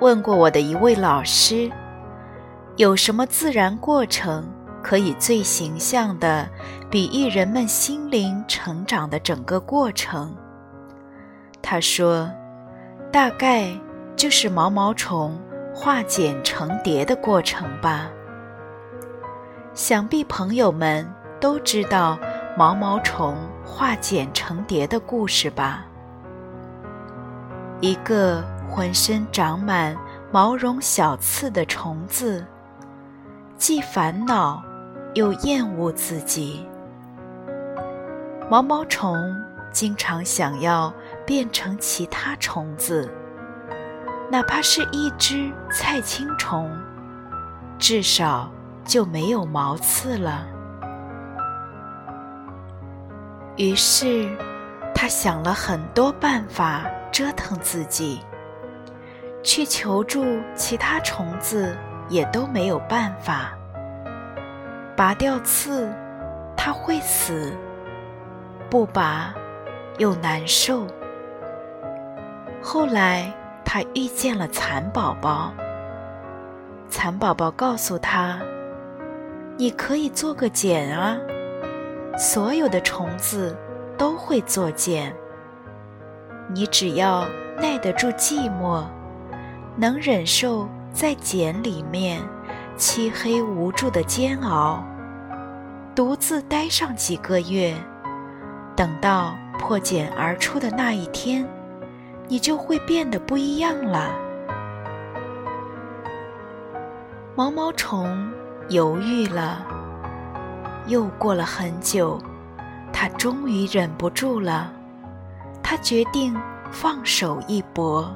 [0.00, 1.70] 问过我的一位老师，
[2.76, 4.48] 有什么自然过程
[4.82, 6.48] 可以最形象地
[6.90, 10.34] 比喻人们心灵成长的整个过程？
[11.60, 12.30] 他说，
[13.12, 13.68] 大概
[14.16, 15.38] 就是毛毛虫
[15.74, 18.08] 化茧成蝶的过程吧。
[19.74, 21.06] 想必朋友们
[21.38, 22.18] 都知道
[22.56, 23.36] 毛毛虫
[23.66, 25.84] 化茧成蝶的故事吧？
[27.82, 28.42] 一个。
[28.70, 29.96] 浑身长满
[30.30, 32.46] 毛绒小刺的虫子，
[33.56, 34.62] 既烦恼
[35.14, 36.64] 又厌恶自己。
[38.48, 39.34] 毛毛虫
[39.72, 40.92] 经常想要
[41.26, 43.12] 变成其他虫子，
[44.30, 46.70] 哪怕是一只菜青虫，
[47.76, 48.48] 至少
[48.84, 50.46] 就没有毛刺了。
[53.56, 54.30] 于是，
[54.94, 58.20] 他想了很多办法折腾自己。
[59.42, 60.24] 去求助
[60.54, 61.76] 其他虫子
[62.08, 63.56] 也都没有办法。
[64.96, 65.90] 拔掉刺，
[66.56, 67.52] 它会死；
[68.68, 69.32] 不拔，
[69.98, 70.86] 又难受。
[72.62, 73.32] 后来，
[73.64, 75.52] 他遇见了蚕宝宝。
[76.90, 78.38] 蚕宝宝告诉他
[79.56, 81.16] ：“你可以做个茧啊，
[82.18, 83.56] 所有的虫子
[83.96, 85.14] 都会做茧。
[86.48, 88.84] 你只要耐得住寂寞。”
[89.80, 92.20] 能忍受在茧里面
[92.76, 94.84] 漆黑无助的煎熬，
[95.94, 97.74] 独自待上几个月，
[98.76, 101.48] 等到破茧而出的那一天，
[102.28, 104.14] 你就会变得不一样了。
[107.34, 108.30] 毛毛虫
[108.68, 109.64] 犹豫了，
[110.88, 112.20] 又过了很久，
[112.92, 114.70] 它终于忍不住了，
[115.62, 116.38] 它决定
[116.70, 118.14] 放手一搏。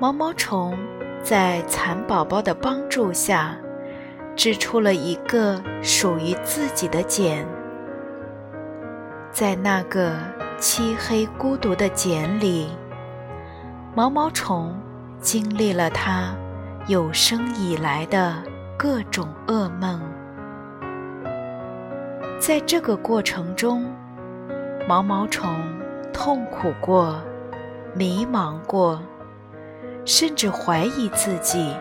[0.00, 0.78] 毛毛虫
[1.22, 3.54] 在蚕宝宝的帮助下，
[4.34, 7.46] 织出了一个属于自己的茧。
[9.30, 10.16] 在那个
[10.58, 12.70] 漆黑孤独的茧里，
[13.94, 14.74] 毛毛虫
[15.20, 16.34] 经历了它
[16.86, 18.42] 有生以来的
[18.78, 20.00] 各种噩梦。
[22.40, 23.84] 在这个过程中，
[24.88, 25.54] 毛毛虫
[26.10, 27.20] 痛苦过，
[27.92, 28.98] 迷茫过。
[30.04, 31.74] 甚至怀疑自己，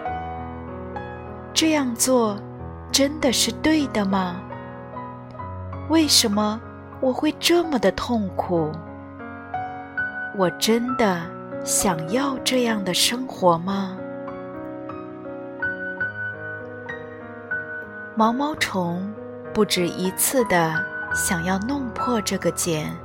[1.53, 2.37] 这样做
[2.91, 4.41] 真的是对的吗？
[5.89, 6.61] 为什么
[7.01, 8.71] 我会这么的痛苦？
[10.37, 11.21] 我真的
[11.65, 13.97] 想要这样的生活吗？
[18.15, 19.11] 毛毛虫
[19.53, 20.73] 不止一次的
[21.15, 22.95] 想要弄破这个茧，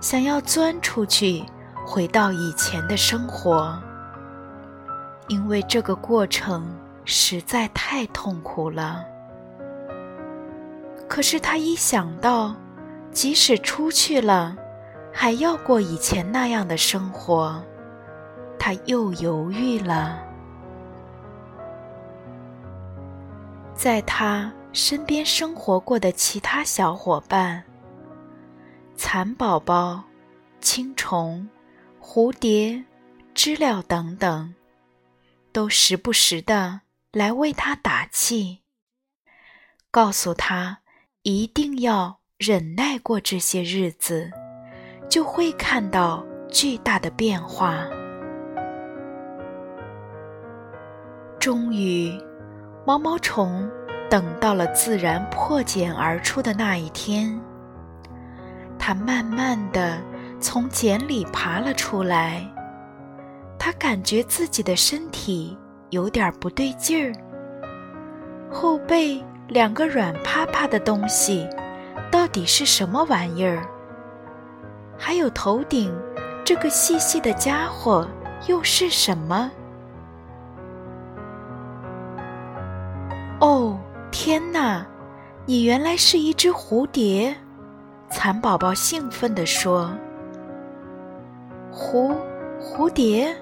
[0.00, 1.44] 想要钻出去，
[1.84, 3.78] 回到以前的生活。
[5.30, 9.04] 因为这个过程实在太痛苦了。
[11.08, 12.52] 可是他一想到，
[13.12, 14.56] 即使出去了，
[15.12, 17.62] 还要过以前那样的生活，
[18.58, 20.20] 他又犹豫了。
[23.72, 27.62] 在他身边生活过的其他小伙伴——
[28.96, 30.02] 蚕宝宝、
[30.60, 31.48] 青虫、
[32.02, 32.82] 蝴蝶、
[33.32, 34.52] 知了等等。
[35.52, 38.60] 都时不时的来为他打气，
[39.90, 40.78] 告诉他
[41.22, 44.30] 一定要忍耐过这些日子，
[45.08, 47.84] 就会看到巨大的变化。
[51.38, 52.12] 终于，
[52.86, 53.68] 毛毛虫
[54.08, 57.40] 等到了自然破茧而出的那一天，
[58.78, 60.00] 它慢慢的
[60.40, 62.46] 从茧里爬了出来。
[63.62, 65.54] 他感觉自己的身体
[65.90, 67.12] 有点不对劲儿，
[68.50, 71.46] 后背两个软趴趴的东西，
[72.10, 73.68] 到底是什么玩意儿？
[74.96, 75.94] 还有头顶
[76.42, 78.08] 这个细细的家伙
[78.46, 79.50] 又是什么？
[83.40, 83.78] 哦，
[84.10, 84.86] 天哪！
[85.44, 87.36] 你原来是一只蝴蝶！
[88.08, 89.90] 蚕宝宝兴奋地说
[91.70, 92.14] ：“蝴
[92.58, 93.36] 蝴蝶。”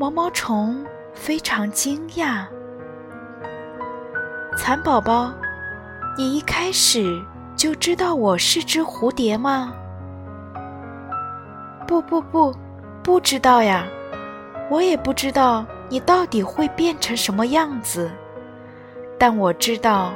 [0.00, 0.82] 毛毛虫
[1.12, 2.46] 非常惊讶
[4.56, 5.30] ：“蚕宝宝，
[6.16, 7.22] 你一开始
[7.54, 9.74] 就知道我是只蝴蝶吗
[11.86, 12.50] ？”“不不不，
[13.02, 13.84] 不知道呀，
[14.70, 18.10] 我也不知道你到底会变成什么样子。
[19.18, 20.14] 但我知道，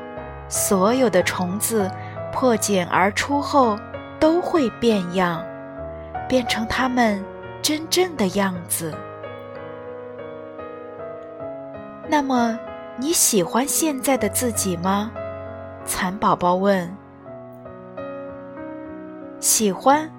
[0.49, 1.91] 所有的虫子
[2.33, 3.79] 破茧而出后
[4.19, 5.45] 都会变样，
[6.27, 7.23] 变成它们
[7.61, 8.91] 真正的样子。”
[12.09, 12.59] 那么
[12.97, 15.11] 你喜欢现在的自己吗？
[15.85, 16.95] 蚕宝宝问。
[19.41, 20.11] 喜欢，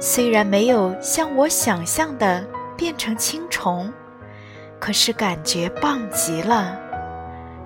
[0.00, 2.44] 虽然没有像我想象的
[2.76, 3.92] 变成青虫，
[4.80, 6.78] 可是感觉棒极了。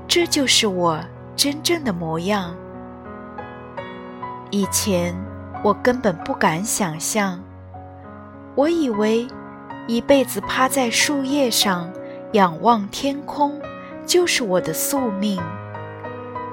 [0.08, 0.98] 这就是我
[1.34, 2.54] 真正的模样。
[4.50, 5.14] 以前
[5.62, 7.42] 我根本不敢想象，
[8.54, 9.26] 我以为
[9.86, 11.92] 一辈子趴在树叶上。
[12.32, 13.60] 仰望天空，
[14.04, 15.40] 就是我的宿命。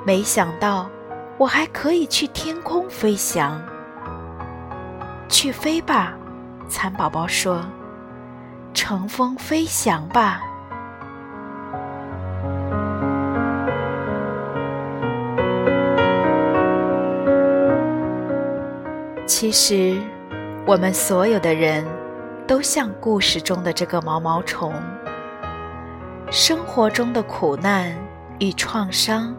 [0.05, 0.89] 没想到，
[1.37, 3.61] 我还可以去天空飞翔。
[5.27, 6.13] 去飞吧，
[6.69, 7.65] 蚕宝宝说
[8.73, 10.41] ：“乘风飞翔吧。”
[19.25, 19.99] 其实，
[20.65, 21.83] 我们所有的人
[22.45, 24.73] 都像故事中的这个毛毛虫。
[26.31, 27.95] 生活中的苦难
[28.39, 29.35] 与创伤，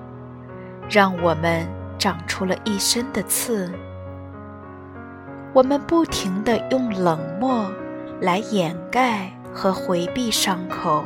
[0.89, 1.67] 让我们
[1.99, 3.73] 长出了一身的刺。
[5.53, 7.71] 我们不停地用冷漠
[8.21, 11.05] 来掩盖和回避伤口。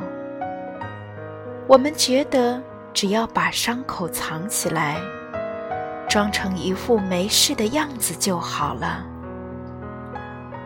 [1.67, 4.97] 我们觉得只要把伤口藏起来，
[6.09, 9.07] 装成一副没事的样子就好了。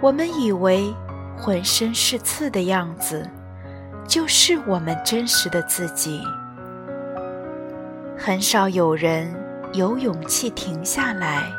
[0.00, 0.93] 我们以为
[1.38, 3.29] 浑身是刺的样子。
[4.06, 6.22] 就是我们真实的自己。
[8.19, 9.34] 很少有人
[9.72, 11.50] 有勇气停下来，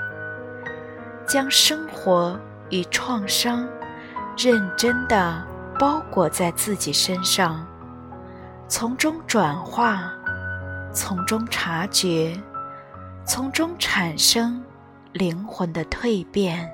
[1.28, 3.68] 将生活与创伤
[4.38, 5.44] 认真的
[5.78, 7.66] 包裹在自己身上，
[8.68, 10.13] 从中转化，
[10.94, 12.39] 从中察觉，
[13.25, 14.63] 从中产生
[15.12, 16.72] 灵魂的蜕变。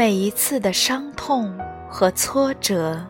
[0.00, 1.54] 每一次的伤痛
[1.86, 3.06] 和挫折，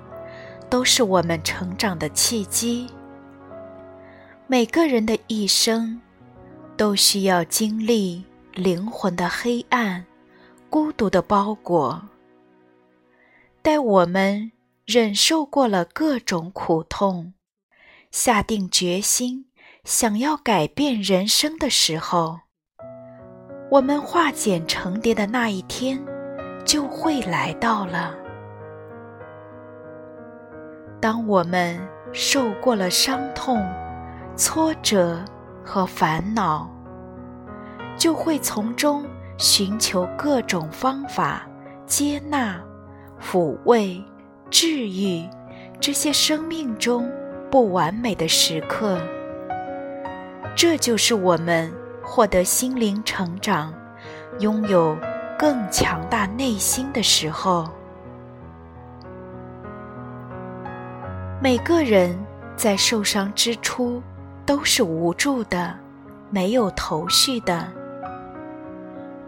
[0.68, 2.88] 都是我们成长的契机。
[4.48, 6.00] 每个人的一生，
[6.76, 10.04] 都需要经历灵魂的黑暗、
[10.68, 12.02] 孤独的包裹。
[13.62, 14.50] 待我们
[14.84, 17.34] 忍受过了各种苦痛，
[18.10, 19.46] 下定决心
[19.84, 22.40] 想要改变人生的时候，
[23.70, 26.04] 我们化茧成蝶的那一天。
[26.64, 28.14] 就会来到了。
[31.00, 31.78] 当我们
[32.12, 33.64] 受过了伤痛、
[34.36, 35.18] 挫折
[35.64, 36.68] 和烦恼，
[37.96, 39.04] 就会从中
[39.38, 41.46] 寻求各种方法，
[41.86, 42.60] 接纳、
[43.20, 44.02] 抚慰、
[44.50, 45.26] 治愈
[45.80, 47.10] 这些生命中
[47.50, 49.00] 不完美的时刻。
[50.54, 53.72] 这就是我们获得心灵成长、
[54.40, 54.96] 拥有。
[55.40, 57.66] 更强大内心的时候，
[61.40, 62.14] 每个人
[62.56, 64.02] 在受伤之初
[64.44, 65.74] 都是无助的，
[66.28, 67.66] 没有头绪的。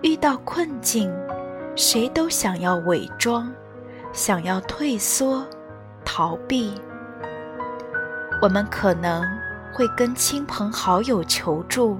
[0.03, 1.11] 遇到困境，
[1.75, 3.51] 谁都想要伪装，
[4.13, 5.43] 想要退缩、
[6.05, 6.79] 逃避。
[8.43, 9.25] 我们可能
[9.73, 11.99] 会跟亲朋好友求助，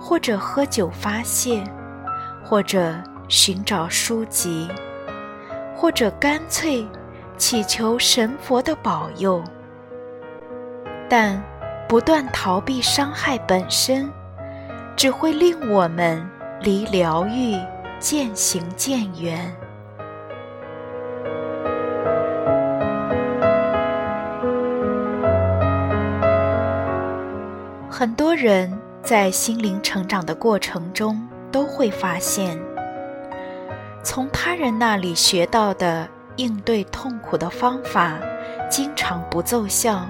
[0.00, 1.62] 或者喝酒发泄，
[2.42, 2.94] 或者。
[3.28, 4.66] 寻找书籍，
[5.76, 6.86] 或者干脆
[7.36, 9.44] 祈求神佛的保佑，
[11.08, 11.40] 但
[11.86, 14.10] 不断逃避伤害本身，
[14.96, 16.26] 只会令我们
[16.60, 17.56] 离疗愈
[17.98, 19.54] 渐行渐远。
[27.90, 31.20] 很多人在心灵成长的过程中，
[31.50, 32.56] 都会发现。
[34.02, 38.18] 从他人那里学到的应对痛苦的方法，
[38.70, 40.06] 经常不奏效，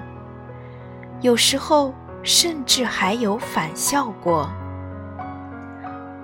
[1.21, 1.93] 有时候
[2.23, 4.49] 甚至还有反效果。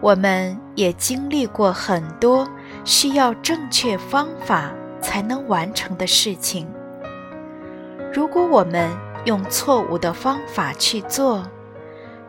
[0.00, 2.46] 我们也经历过很多
[2.84, 6.68] 需要正确方法才能完成的事情。
[8.12, 8.90] 如果我们
[9.24, 11.42] 用错误的方法去做，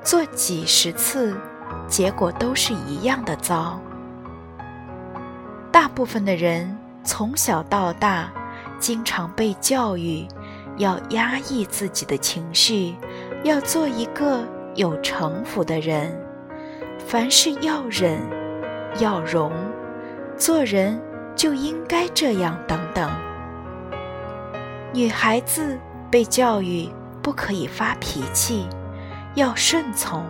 [0.02, 1.36] 做几十次、
[1.88, 3.78] 结果都是一样的糟。
[5.76, 8.32] 大部分的人从小到大，
[8.80, 10.26] 经常被教育
[10.78, 12.96] 要压抑自己的情绪，
[13.44, 16.18] 要做一个有城府的人，
[17.06, 18.22] 凡事要忍，
[19.00, 19.52] 要容，
[20.38, 20.98] 做人
[21.36, 23.12] 就应该这样等等。
[24.94, 25.78] 女孩子
[26.10, 26.90] 被教育
[27.22, 28.66] 不可以发脾气，
[29.34, 30.24] 要顺从。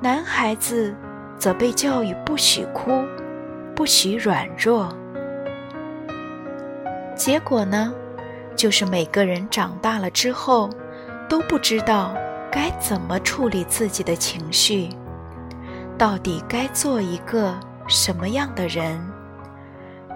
[0.00, 0.96] 男孩子
[1.38, 2.90] 则被教育不许哭，
[3.80, 4.94] 不许软弱。
[7.16, 7.94] 结果呢，
[8.54, 10.68] 就是每个人长大了之后，
[11.30, 12.14] 都不知道
[12.52, 14.90] 该怎么处理自己的情绪，
[15.96, 17.58] 到底该做一个
[17.88, 19.00] 什么样的人，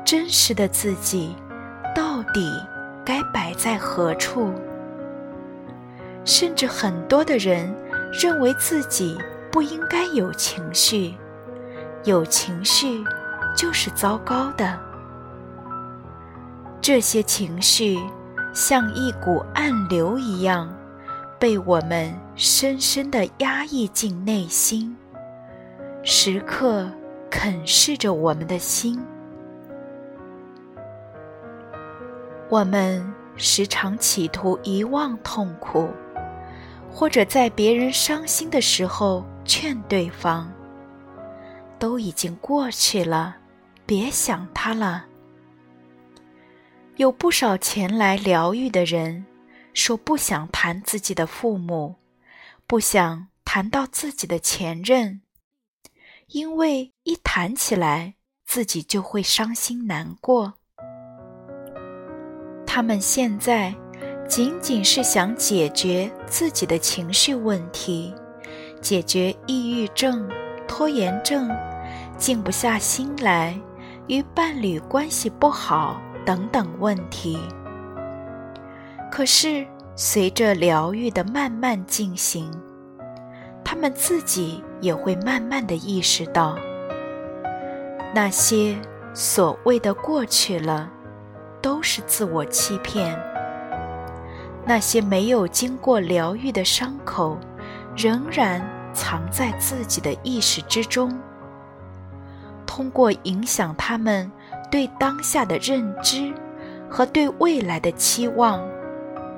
[0.04, 1.34] 真实的自己
[1.96, 2.52] 到底
[3.02, 4.52] 该摆在何处？
[6.22, 7.74] 甚至很多的人
[8.12, 9.16] 认为自己。
[9.50, 11.14] 不应该有情绪，
[12.02, 13.04] 有情绪
[13.54, 14.78] 就是糟糕的。
[16.80, 17.98] 这些情绪
[18.52, 20.72] 像一股暗流一样，
[21.38, 24.96] 被我们深深的压抑进内心，
[26.02, 26.90] 时刻
[27.30, 29.00] 啃噬着我们的心。
[32.48, 33.02] 我们
[33.36, 35.88] 时常企图遗忘痛苦，
[36.92, 39.24] 或者在别人伤心的时候。
[39.46, 40.50] 劝对方，
[41.78, 43.36] 都已经过去了，
[43.86, 45.06] 别想他了。
[46.96, 49.26] 有不少前来疗愈的人
[49.72, 51.96] 说不想谈自己的父母，
[52.66, 55.22] 不想谈到自己的前任，
[56.28, 58.14] 因为一谈起来
[58.46, 60.54] 自己就会伤心难过。
[62.66, 63.74] 他们现在
[64.28, 68.14] 仅仅是想解决自己的情绪问题。
[68.80, 70.28] 解决抑郁症、
[70.68, 71.50] 拖延症、
[72.18, 73.58] 静不下心来、
[74.08, 77.38] 与伴侣关系不好等等问题。
[79.10, 82.50] 可是，随着疗愈的慢慢进行，
[83.64, 86.56] 他们自己也会慢慢的意识到，
[88.14, 88.76] 那些
[89.12, 90.90] 所谓的过去了，
[91.62, 93.18] 都是自我欺骗。
[94.66, 97.38] 那些没有经过疗愈的伤口。
[97.96, 98.60] 仍然
[98.92, 101.16] 藏在自己的意识之中，
[102.74, 104.28] 通过影响他们
[104.68, 106.34] 对当下的认知
[106.90, 108.60] 和对未来的期望，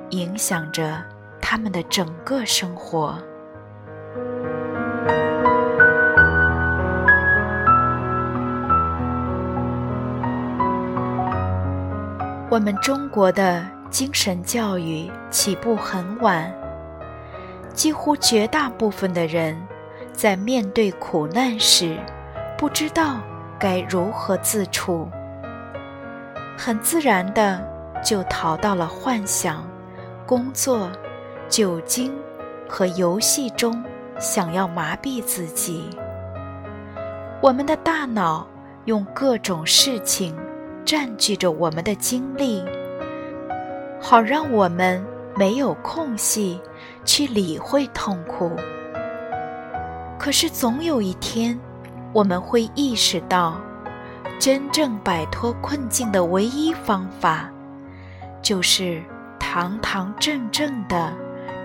[0.09, 1.05] 影响着
[1.39, 3.15] 他们的整个生活。
[12.49, 16.51] 我们中国的精神教育起步很晚。
[17.71, 19.55] 几乎绝大部分的人，
[20.11, 21.99] 在面对苦难时，
[22.57, 23.17] 不知道
[23.59, 25.07] 该如何自处，
[26.57, 27.63] 很自然的
[28.03, 29.63] 就逃到了幻想、
[30.25, 30.89] 工作、
[31.47, 32.11] 酒精
[32.67, 33.83] 和游戏中，
[34.19, 35.87] 想要麻痹自己。
[37.41, 38.47] 我们的大脑
[38.85, 40.35] 用各种事情
[40.83, 42.65] 占据着我们的精力，
[44.01, 46.59] 好让我们没有空隙。
[47.05, 48.51] 去理会痛苦，
[50.19, 51.57] 可是总有一天，
[52.17, 53.61] 我们会意识到，
[54.39, 57.47] 真正摆脱困境的唯一方法，
[58.41, 59.03] 就是
[59.39, 61.13] 堂堂正正的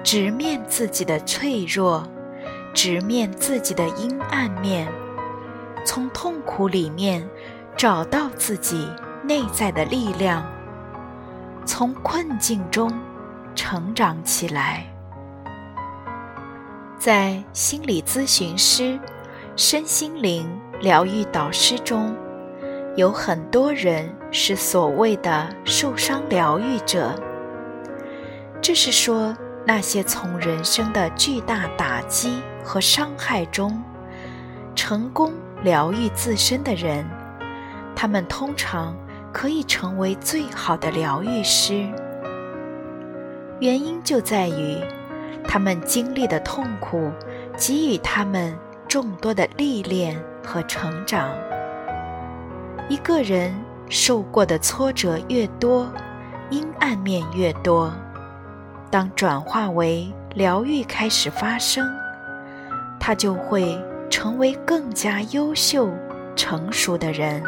[0.04, 2.06] 直面自己的脆弱，
[2.74, 4.86] 直面自己的阴暗面，
[5.86, 7.26] 从痛苦里面
[7.74, 8.86] 找到自己
[9.24, 10.44] 内在的力量，
[11.64, 12.92] 从困境中
[13.54, 14.84] 成长起来。
[16.98, 19.00] 在心理咨询师、
[19.54, 20.48] 身心灵
[20.80, 22.16] 疗愈导师中，
[22.96, 27.14] 有很多人是所谓的受伤疗愈者。
[28.62, 33.82] 这是说，那些从人生的巨大打击和伤害中
[34.74, 35.32] 成功
[35.62, 37.04] 疗愈自身的人，
[37.94, 38.96] 他们通常
[39.32, 41.86] 可以成为最好的疗愈师。
[43.60, 44.78] 原因就在于。
[45.44, 47.10] 他们经历的痛苦，
[47.58, 48.56] 给予他们
[48.92, 51.32] 众多的历练和成长。
[52.90, 53.50] 一个人
[53.88, 55.90] 受过的挫折越多，
[56.50, 57.90] 阴暗面越多，
[58.90, 61.90] 当转化为疗愈开始发生，
[63.00, 65.88] 他就会成为更加优秀、
[66.36, 67.42] 成熟的人。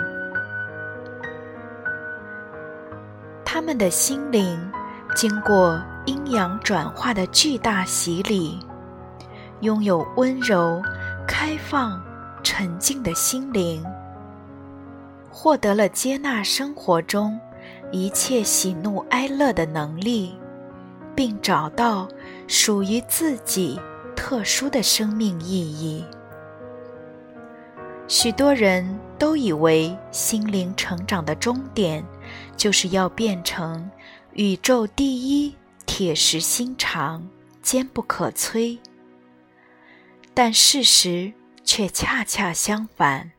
[3.44, 4.58] 他们的心灵
[5.14, 5.78] 经过。
[6.06, 8.60] 阴阳转化的巨大洗礼，
[9.60, 10.82] 拥有温柔、
[11.26, 12.02] 开放、
[12.42, 13.84] 沉静的心灵，
[15.30, 17.38] 获得了接纳生活中
[17.90, 20.34] 一切喜怒哀乐的能力，
[21.14, 22.08] 并找到
[22.46, 23.80] 属于自己
[24.14, 26.04] 特殊的生命意义。
[28.06, 32.04] 许多人都以为心灵成长的终点，
[32.56, 33.90] 就是要变成
[34.34, 35.54] 宇宙第一、
[35.86, 37.26] 铁石心肠、
[37.62, 38.78] 坚不可摧。
[40.34, 43.32] 但事实却恰恰相反。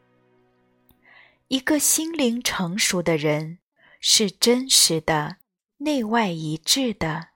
[1.49, 3.59] 一个心灵成熟的人，
[3.99, 5.35] 是真实的、
[5.77, 7.27] 内外一致的。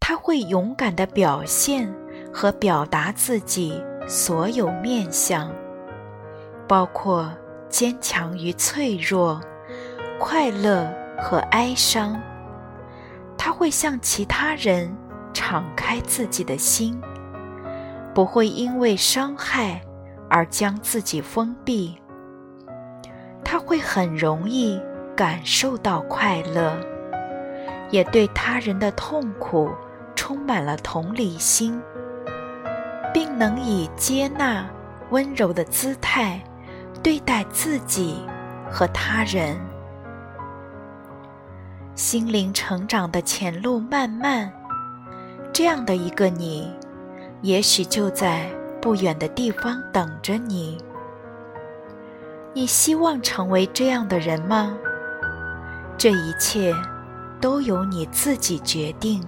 [0.00, 1.94] 他会勇敢的表现
[2.32, 5.54] 和表达自己所有面相。
[6.66, 7.30] 包括
[7.68, 9.40] 坚强与脆弱、
[10.18, 12.20] 快乐和哀伤，
[13.36, 14.94] 他会向其他人
[15.34, 16.98] 敞开自己的心，
[18.14, 19.80] 不会因为伤害
[20.30, 21.98] 而将自己封闭。
[23.44, 24.80] 他会很容易
[25.16, 26.78] 感受到快乐，
[27.90, 29.70] 也对他人的痛苦
[30.14, 31.80] 充满了同理心，
[33.12, 34.64] 并能以接纳、
[35.10, 36.40] 温柔的姿态。
[37.02, 38.24] 对待自己
[38.70, 39.60] 和他人，
[41.94, 44.50] 心灵成长的前路漫漫，
[45.52, 46.72] 这样的一个你，
[47.44, 48.48] 也许就在
[48.80, 50.78] 不远的地方等着你。
[52.54, 54.74] 你希望成为这样的人吗？
[55.98, 56.72] 这一切
[57.42, 59.22] 都由你自己决定。